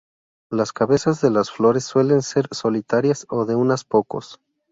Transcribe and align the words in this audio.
Las 0.49 0.73
cabezas 0.73 1.21
de 1.21 1.29
las 1.29 1.51
flores 1.51 1.83
suelen 1.83 2.23
ser 2.23 2.47
solitarias 2.51 3.27
o 3.29 3.45
de 3.45 3.53
unas 3.53 3.83
pocos. 3.83 4.39